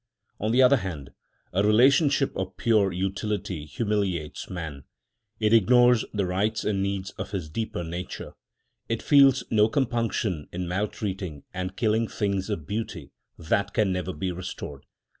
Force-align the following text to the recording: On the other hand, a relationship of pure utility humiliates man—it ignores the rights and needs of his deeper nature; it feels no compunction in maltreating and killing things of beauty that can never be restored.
On 0.39 0.51
the 0.51 0.63
other 0.63 0.77
hand, 0.77 1.11
a 1.53 1.63
relationship 1.63 2.35
of 2.35 2.57
pure 2.57 2.91
utility 2.91 3.67
humiliates 3.67 4.49
man—it 4.49 5.53
ignores 5.53 6.05
the 6.11 6.25
rights 6.25 6.63
and 6.65 6.81
needs 6.81 7.11
of 7.19 7.29
his 7.29 7.47
deeper 7.51 7.83
nature; 7.83 8.33
it 8.89 9.03
feels 9.03 9.43
no 9.51 9.67
compunction 9.69 10.47
in 10.51 10.67
maltreating 10.67 11.43
and 11.53 11.77
killing 11.77 12.07
things 12.07 12.49
of 12.49 12.65
beauty 12.65 13.11
that 13.37 13.75
can 13.75 13.93
never 13.93 14.11
be 14.11 14.31
restored. 14.31 14.85